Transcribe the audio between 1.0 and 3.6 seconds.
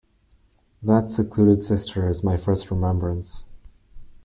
secluded sister is my first remembrance.